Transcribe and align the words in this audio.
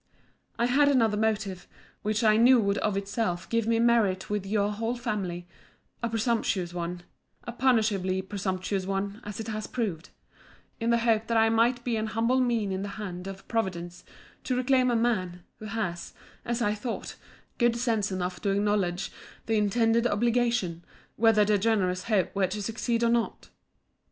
I 0.57 0.65
had 0.65 0.89
another 0.89 1.15
motive, 1.15 1.67
which 2.01 2.23
I 2.23 2.35
knew 2.35 2.59
would 2.59 2.79
of 2.79 2.97
itself 2.97 3.47
give 3.49 3.67
me 3.67 3.77
merit 3.77 4.31
with 4.31 4.47
your 4.47 4.71
whole 4.71 4.95
family; 4.95 5.47
a 6.01 6.09
presumptuous 6.09 6.73
one, 6.73 7.03
(a 7.43 7.51
punishably 7.51 8.23
presumptuous 8.23 8.87
one, 8.87 9.21
as 9.23 9.39
it 9.39 9.47
has 9.49 9.67
proved,) 9.67 10.09
in 10.79 10.89
the 10.89 10.97
hope 10.97 11.27
that 11.27 11.37
I 11.37 11.49
might 11.49 11.83
be 11.83 11.97
an 11.97 12.07
humble 12.07 12.39
mean 12.39 12.71
in 12.71 12.81
the 12.81 12.97
hand 12.97 13.27
of 13.27 13.47
Providence 13.47 14.03
to 14.45 14.55
reclaim 14.55 14.89
a 14.89 14.95
man, 14.95 15.43
who 15.59 15.65
had, 15.65 15.99
as 16.45 16.63
I 16.63 16.73
thought, 16.73 17.15
good 17.59 17.75
sense 17.75 18.11
enough 18.11 18.41
to 18.41 18.49
acknowledge 18.49 19.11
the 19.45 19.57
intended 19.59 20.07
obligation, 20.07 20.83
whether 21.15 21.45
the 21.45 21.59
generous 21.59 22.05
hope 22.05 22.35
were 22.35 22.47
to 22.47 22.63
succeed 22.63 23.03
or 23.03 23.09
not. 23.09 23.49